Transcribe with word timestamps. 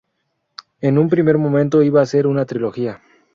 En 0.79 0.97
un 0.97 1.09
primer 1.09 1.37
momento 1.37 1.83
iba 1.83 2.01
a 2.01 2.07
ser 2.07 2.25
una 2.25 2.45
trilogía. 2.47 3.03